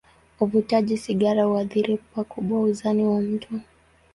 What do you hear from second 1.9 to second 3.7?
pakubwa uzani wa mtu.